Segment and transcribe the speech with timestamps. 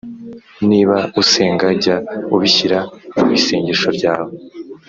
[0.69, 1.95] niba usenga jya
[2.35, 2.79] ubishyira
[3.19, 4.31] mu isengesho ryawe